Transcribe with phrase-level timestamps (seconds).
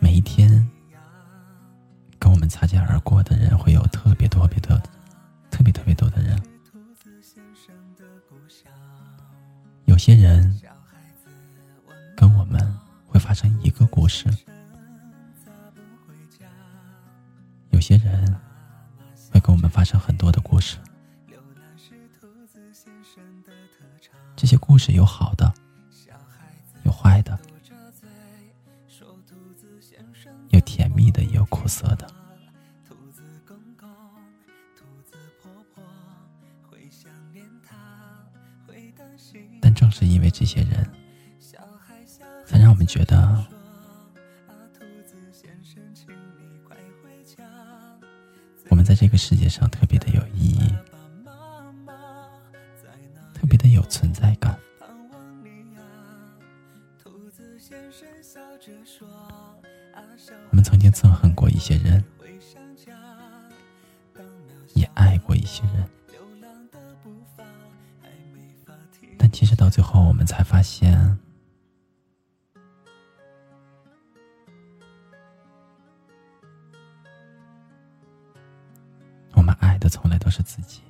[0.00, 0.48] 每一天
[2.18, 4.76] 跟我们擦肩而过的人，会有特别特别多、
[5.50, 6.40] 特别特别多的人。
[9.86, 10.60] 有些人
[12.16, 12.60] 跟我们
[13.06, 14.28] 会发生一个故事，
[17.70, 18.36] 有些人
[19.32, 20.76] 会跟我们发生很多的故事。
[24.36, 25.34] 这些故事有好，
[26.84, 27.38] 有坏的，
[30.50, 32.06] 有甜蜜的，也有苦涩的。
[39.60, 40.88] 但正是因为这些人，
[42.46, 43.44] 才让我们觉得，
[48.68, 50.72] 我们在这个世界上特别的有意义。
[60.50, 62.04] 我们曾经憎恨过一些人，
[64.74, 65.88] 也爱过一些人，
[69.18, 71.18] 但其实到最后，我们才发现，
[79.32, 80.82] 我们爱的从来都是自己。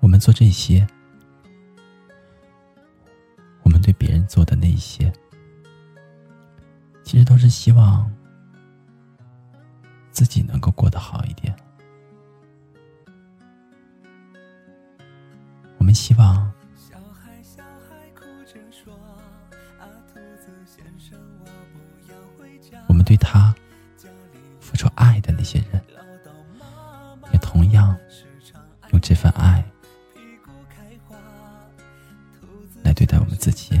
[0.00, 0.86] 我们做这些，
[7.48, 8.10] 希望
[10.10, 11.54] 自己能够过得好一点。
[15.78, 16.52] 我们希望
[22.86, 23.54] 我们对他
[24.60, 25.82] 付出爱的那些人，
[27.32, 27.96] 也同样
[28.90, 29.64] 用这份爱
[32.82, 32.92] 来。
[32.94, 33.80] 对待我们自己。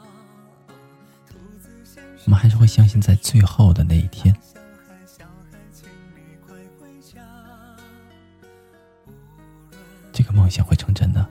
[2.25, 4.35] 我们还是会相信，在最后的那一天，
[10.13, 11.27] 这个梦想会成真的，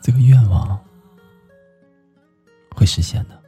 [0.00, 0.82] 这个愿望
[2.74, 3.41] 会实现的。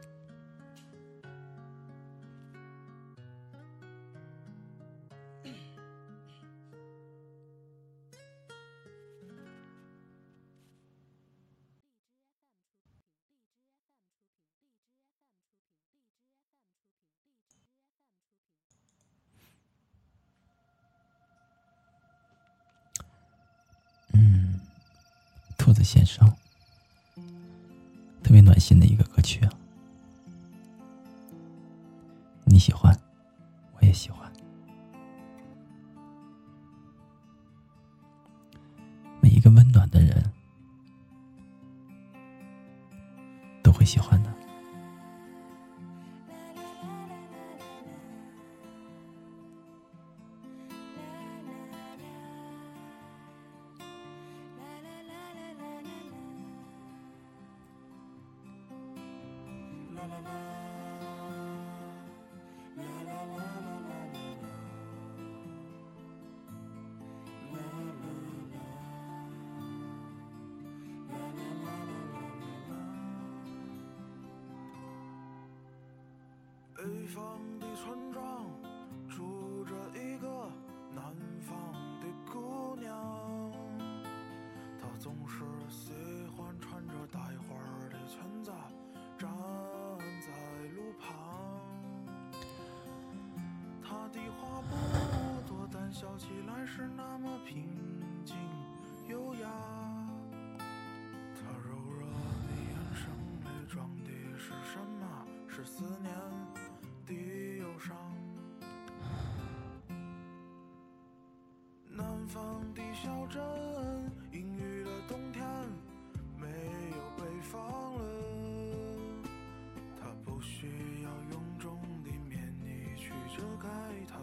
[43.74, 44.43] 会喜欢的。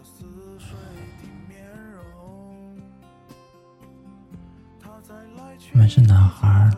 [0.02, 0.24] 似
[0.58, 0.76] 水
[1.20, 2.76] 的面容。
[5.02, 6.70] 在来去，你们是男孩，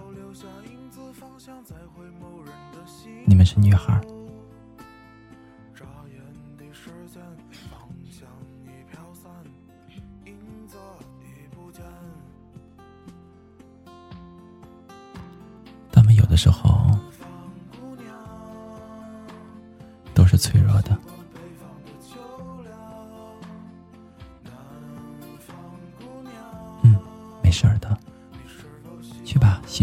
[3.27, 4.01] 你们是女孩。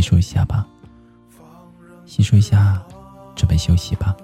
[0.01, 0.65] 洗漱一下吧，
[2.07, 2.81] 洗漱一下，
[3.36, 4.18] 准备休息吧。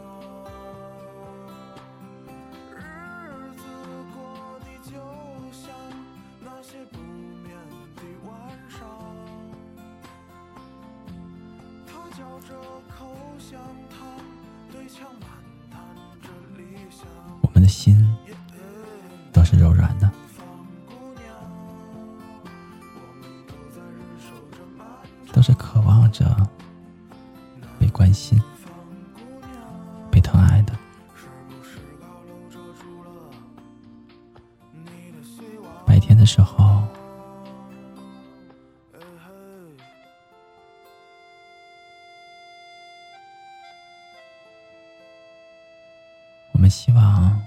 [46.70, 47.46] 希望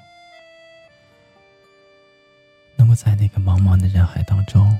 [2.77, 4.79] 能够在那个茫茫的人海当中，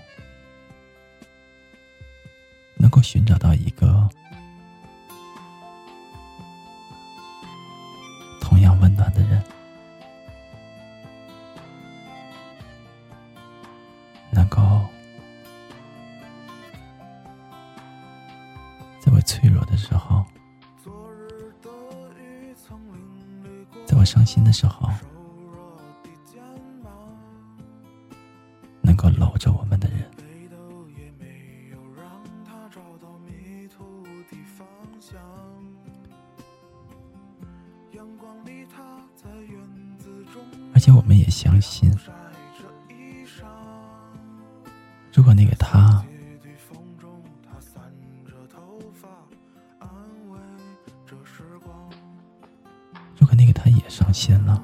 [2.77, 3.80] 能够寻找到一个
[45.61, 46.05] 如果那个他。
[53.41, 54.63] 那个他也伤心了，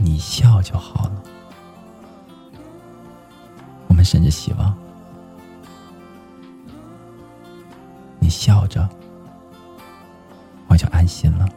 [0.00, 1.22] 你笑就好了。
[3.88, 4.76] 我们甚至希望
[8.18, 8.88] 你笑着，
[10.66, 11.48] 我就安心了。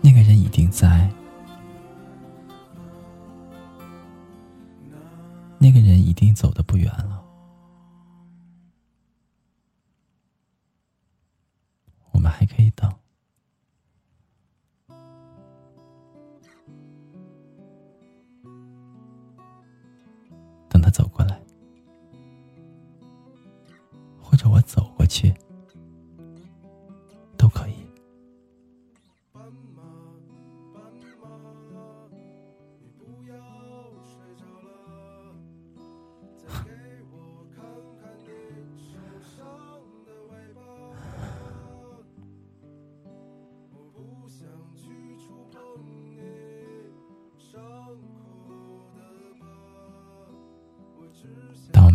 [0.00, 1.08] 那个人一定在，
[5.58, 7.22] 那个人一定走的不远了。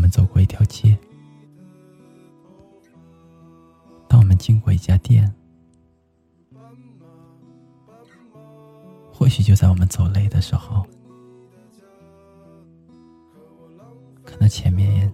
[0.09, 0.97] 走过一条街，
[4.07, 5.33] 当我们经过一家店，
[9.11, 10.85] 或许就在我们走累的时候，
[14.23, 15.11] 看到前面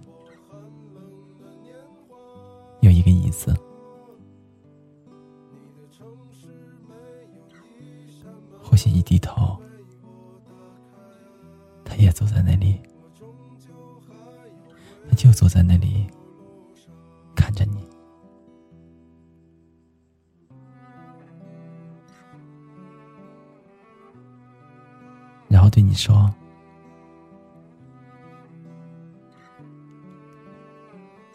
[25.64, 26.30] 后对你说，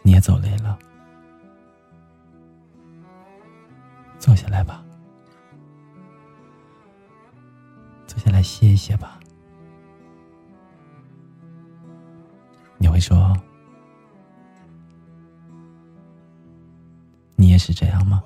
[0.02, 0.78] 你也走累了，
[4.20, 4.84] 坐下来吧，
[8.06, 9.18] 坐下来歇一歇吧。
[12.78, 13.36] 你会说，
[17.34, 18.22] 你也是这样吗？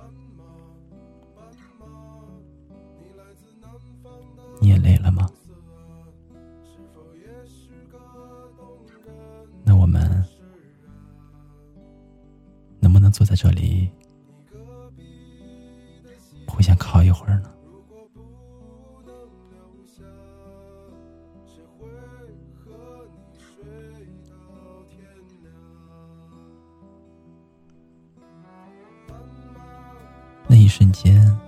[31.05, 31.39] 间。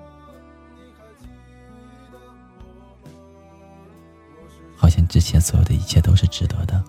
[4.77, 6.85] 好像之前所有的一切都是值得的，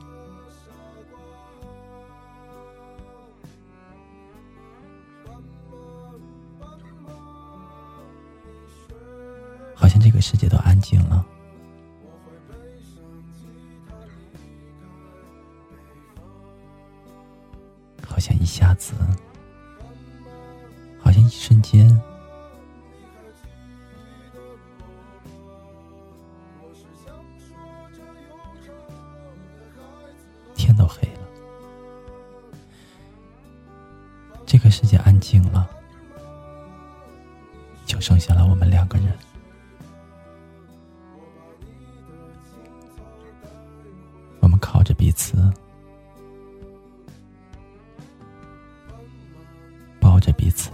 [50.18, 50.72] 抱着彼此。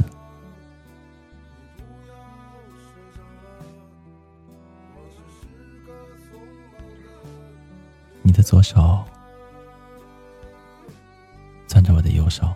[8.22, 9.04] 你的左手。
[11.68, 12.56] 攥着我的右手，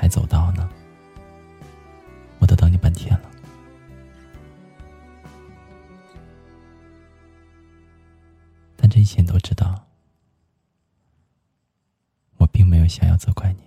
[0.00, 0.70] 才走到呢？
[2.38, 3.30] 我都等你半天了。
[8.76, 9.84] 但这一切你都知道，
[12.36, 13.66] 我并没有想要责怪你，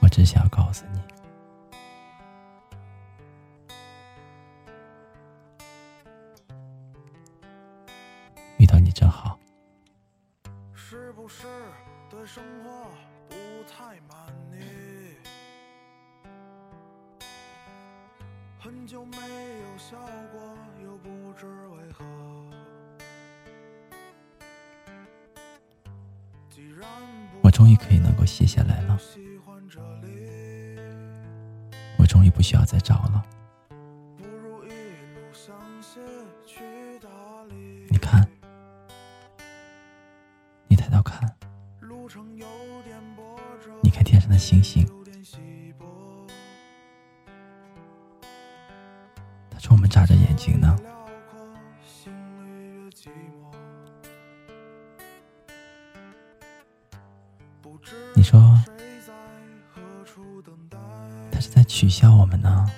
[0.00, 1.00] 我只想要告诉你。
[12.34, 12.90] 生活
[13.28, 13.36] 不
[13.70, 15.14] 太满意？
[18.58, 19.96] 很久没有笑
[20.32, 20.40] 过，
[20.82, 22.04] 又不知为何。
[27.40, 28.98] 我终于可以能够歇下来了。
[31.96, 33.24] 我终于不需要再找了。
[43.82, 44.86] 你看天上的星星，
[49.50, 50.76] 它冲我们眨着眼睛呢。
[58.14, 58.38] 你说，
[61.32, 62.70] 他是在取笑我们呢，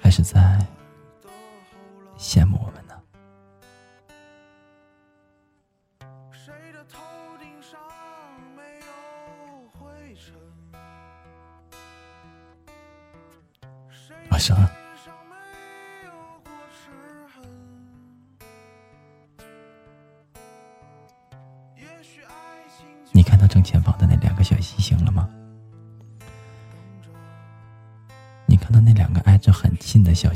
[0.00, 0.58] 还是在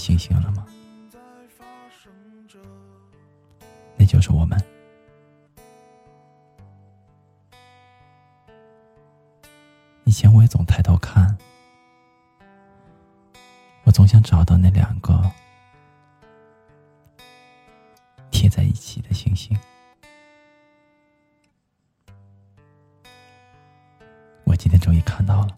[0.02, 0.66] 星星了吗？
[3.96, 4.60] 那就是我们。
[10.02, 11.38] 以前我也总抬头看。
[13.84, 15.30] 我总想找到那两个
[18.32, 19.56] 贴在一起的星星，
[24.42, 25.56] 我今天终于看到了，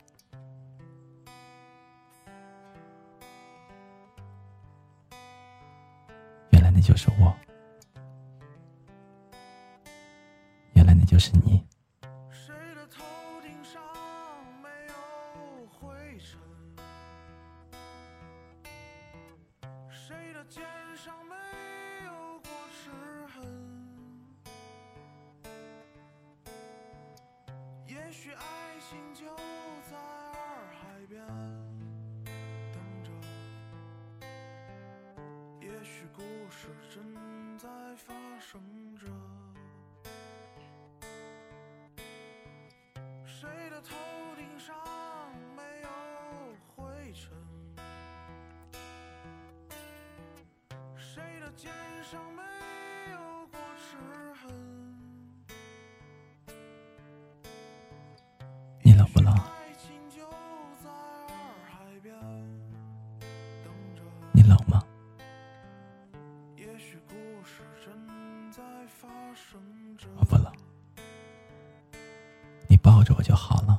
[43.45, 43.95] 谁的头
[44.37, 44.75] 顶上
[45.55, 45.89] 没有
[46.75, 47.29] 灰尘
[50.97, 51.71] 谁的肩
[52.11, 52.43] 上没
[53.13, 53.99] 有过齿
[54.41, 54.49] 痕？
[58.83, 59.54] 你冷不冷？
[73.05, 73.79] 着我就好了。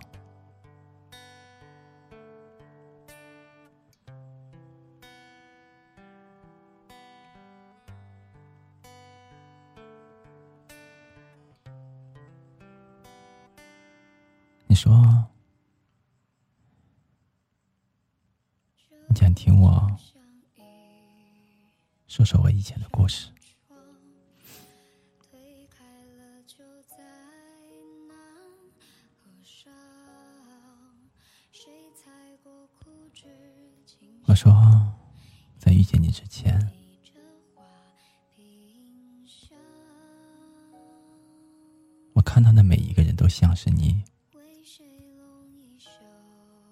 [14.68, 15.26] 你说，
[19.08, 20.00] 你想听我
[22.08, 23.30] 说说我以前的故事？
[36.38, 36.60] 前，
[42.12, 44.04] 我看到的每一个人都像是你。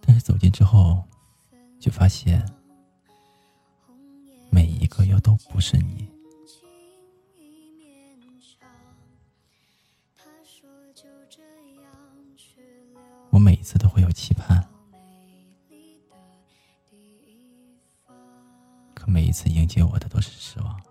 [0.01, 1.01] 但是走进之后，
[1.79, 2.45] 就发现
[4.51, 6.09] 每一个又都不是你。
[13.29, 14.61] 我每一次都会有期盼，
[19.33, 20.81] 次迎接我的都是失望。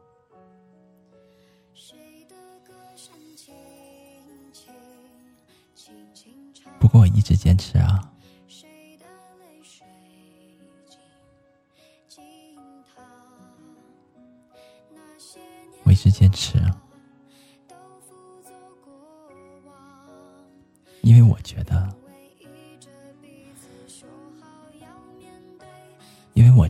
[6.78, 8.08] 不过我一直坚持啊。
[15.84, 16.58] 我一直坚持，
[21.02, 21.94] 因为我觉得，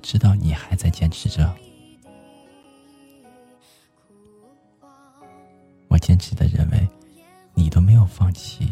[0.02, 1.54] 知道你还在坚持着，
[5.88, 6.88] 我坚持的认为
[7.54, 8.70] 你都没有放弃，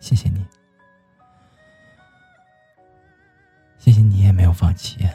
[0.00, 0.46] 谢谢你，
[3.78, 5.08] 谢谢你也没有放弃。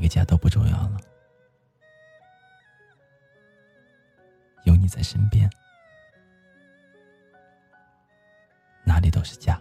[0.00, 0.98] 一个家都不重要了，
[4.64, 5.46] 有你在身边，
[8.82, 9.60] 哪里都是家。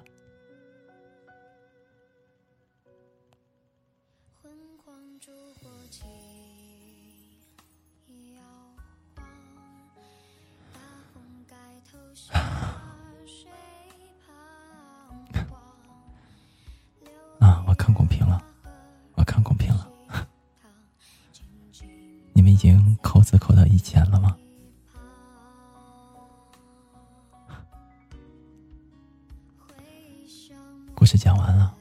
[31.30, 31.72] 讲完了，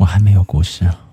[0.00, 1.09] 我还没有过世啊。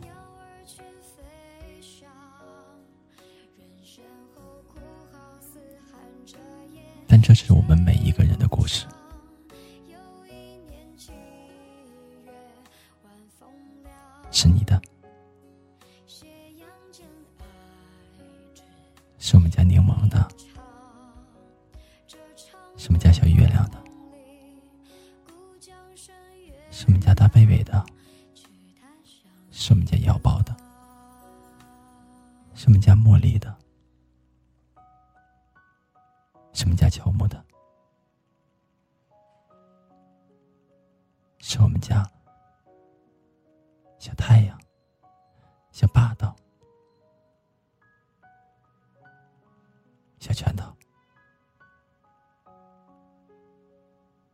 [50.37, 50.71] 拳头，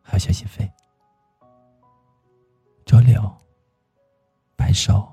[0.01, 0.69] 还有学习费，
[2.85, 3.21] 周六，
[4.57, 5.12] 白首，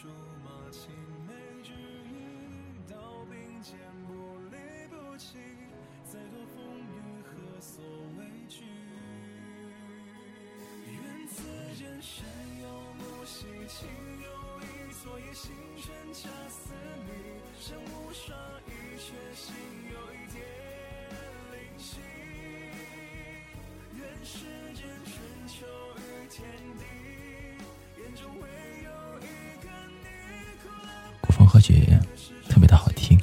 [0.00, 0.06] 竹
[0.44, 0.90] 马青
[1.26, 1.32] 梅
[1.64, 2.14] 之意，
[2.88, 3.74] 到并肩
[4.06, 4.56] 不离
[4.88, 5.38] 不弃，
[6.04, 7.82] 再多风雨何所
[8.16, 8.62] 畏惧？
[10.86, 11.42] 愿此
[11.76, 12.24] 间山
[12.60, 13.88] 有木兮情
[14.22, 14.28] 有
[14.60, 15.50] 意，昨夜星
[15.82, 16.72] 辰恰似
[17.06, 17.10] 你，
[17.58, 19.52] 山无双翼，却心
[19.90, 20.38] 有一点
[21.50, 21.98] 灵犀。
[23.96, 25.16] 愿世间春
[25.48, 26.46] 秋与天
[26.78, 26.84] 地，
[28.18, 28.48] 眼中唯
[28.82, 29.28] 有一。
[31.52, 31.86] 歌曲
[32.48, 33.18] 特别的好听，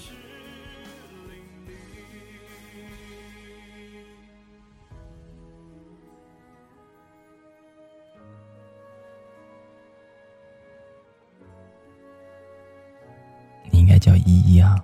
[13.72, 14.76] 你应该叫依依啊，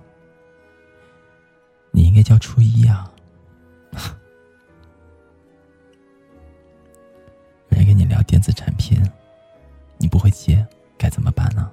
[1.90, 3.10] 你应该叫初一啊。
[11.02, 11.68] 该怎么办呢？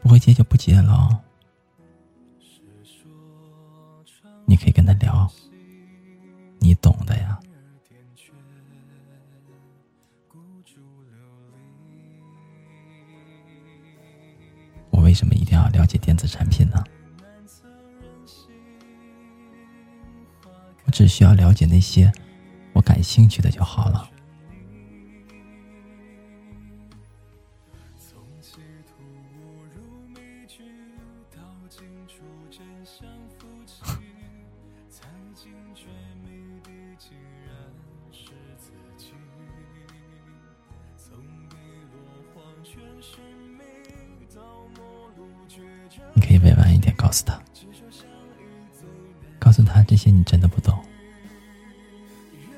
[0.00, 1.24] 不会接就不接了，
[4.46, 5.28] 你可以跟他聊，
[6.60, 7.40] 你懂的呀。
[14.90, 16.84] 我为什么一定要了解电子产品呢？
[20.84, 22.12] 我只需要了解那些
[22.72, 24.08] 我感兴趣的就好了。
[46.14, 47.40] 你可以委婉一点告诉他，
[49.38, 50.78] 告诉他这些你真的不懂。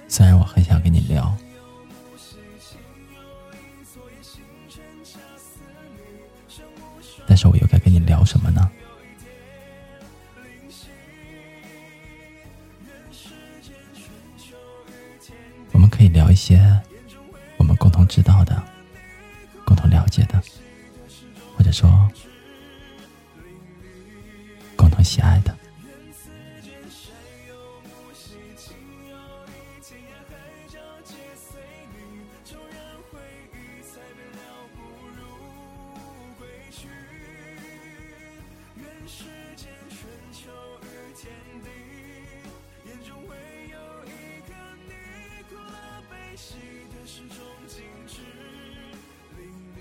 [0.09, 1.37] 虽然我很想跟你聊，
[7.27, 8.71] 但是我又该跟你聊什么呢？
[15.73, 16.61] 我们可以聊一些
[17.57, 18.61] 我们共同知道的、
[39.13, 39.25] 世
[39.57, 39.99] 间春
[40.33, 40.49] 秋
[40.83, 41.67] 与天地，
[42.87, 43.35] 眼中唯
[43.69, 44.09] 有一
[44.49, 44.55] 个
[44.87, 44.93] 你，
[45.49, 46.55] 哭了悲喜
[46.95, 48.23] 的始终静止
[49.37, 49.43] 淋
[49.75, 49.79] 漓。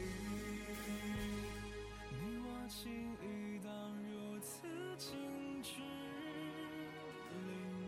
[2.09, 2.81] 你我情
[3.21, 3.23] 谊
[3.63, 3.69] 当
[4.01, 5.69] 如此静止
[7.45, 7.87] 淋漓。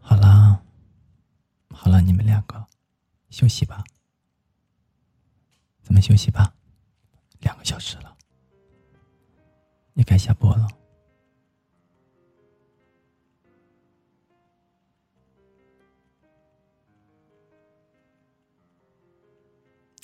[0.00, 0.60] 好啦，
[1.70, 2.66] 好了，你们两个
[3.30, 3.82] 休息吧，
[6.00, 6.54] 休息吧，
[7.40, 8.16] 两个小时了，
[9.94, 10.68] 也该下播了。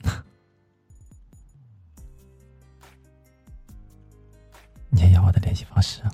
[4.90, 6.12] 你也要我的联系方式啊？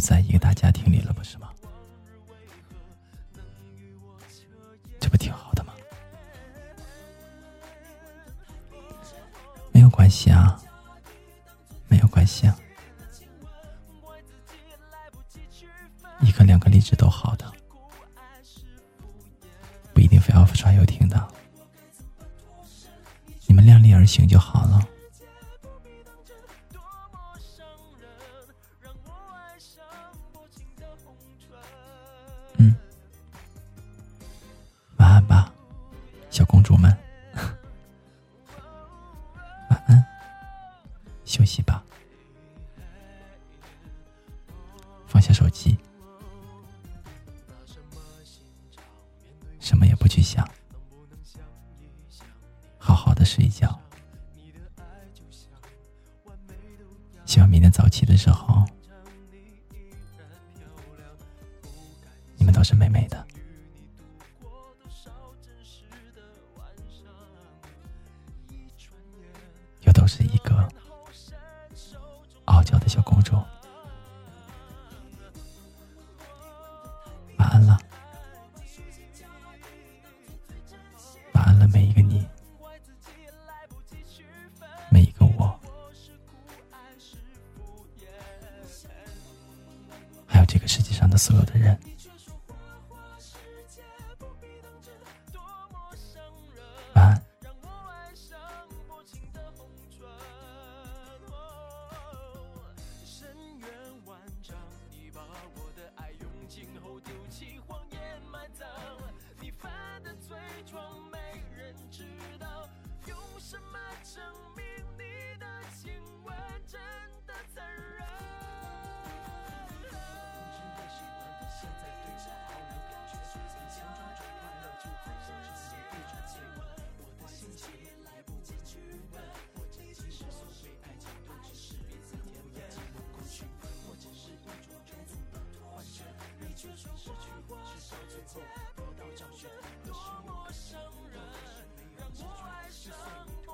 [0.00, 1.50] 在一个大家庭里了，不是吗？
[4.98, 5.74] 这不挺好的吗？
[9.72, 10.60] 没有关系啊，
[11.88, 12.58] 没有关系啊，
[16.20, 17.50] 一个两个荔枝都好的，
[19.92, 21.28] 不一定非要刷游艇的，
[23.46, 24.86] 你们量力而行就好了。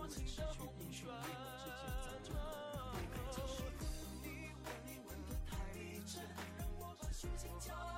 [0.08, 1.10] 情到浓处，英。
[2.22, 2.34] 不该，
[4.22, 4.26] 你
[4.64, 5.54] 问，你问得太
[6.06, 6.22] 真，
[6.58, 7.95] 让我把心情交。